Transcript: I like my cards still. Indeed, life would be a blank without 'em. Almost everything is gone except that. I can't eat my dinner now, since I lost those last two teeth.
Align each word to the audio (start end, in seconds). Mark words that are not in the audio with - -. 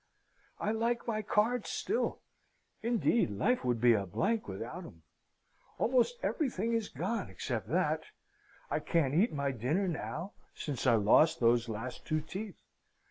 I 0.59 0.71
like 0.71 1.05
my 1.07 1.21
cards 1.21 1.69
still. 1.69 2.21
Indeed, 2.81 3.29
life 3.29 3.63
would 3.63 3.79
be 3.79 3.93
a 3.93 4.07
blank 4.07 4.47
without 4.47 4.83
'em. 4.83 5.03
Almost 5.77 6.15
everything 6.23 6.73
is 6.73 6.89
gone 6.89 7.29
except 7.29 7.67
that. 7.69 8.05
I 8.71 8.79
can't 8.79 9.13
eat 9.13 9.31
my 9.31 9.51
dinner 9.51 9.87
now, 9.87 10.33
since 10.55 10.87
I 10.87 10.95
lost 10.95 11.39
those 11.39 11.69
last 11.69 12.03
two 12.07 12.19
teeth. 12.21 12.59